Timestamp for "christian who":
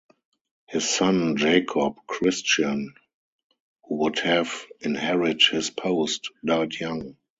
2.07-3.97